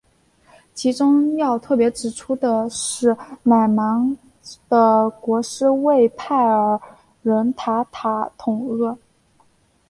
[0.73, 4.17] 其中要特别指出的是乃蛮
[4.67, 6.81] 的国师畏兀儿
[7.21, 8.97] 人塔塔统阿。